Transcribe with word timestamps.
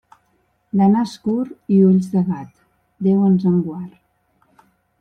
De 0.79 0.87
nas 0.93 1.13
curt 1.27 1.75
i 1.75 1.77
ulls 1.89 2.09
de 2.15 2.25
gat, 2.31 2.65
Déu 3.09 3.23
ens 3.29 3.49
en 3.53 3.63
guard. 3.69 4.67